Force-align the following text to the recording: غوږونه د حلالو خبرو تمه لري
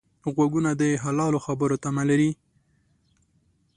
غوږونه 0.33 0.71
د 0.81 0.83
حلالو 1.03 1.39
خبرو 1.45 1.75
تمه 1.83 2.03
لري 2.09 2.31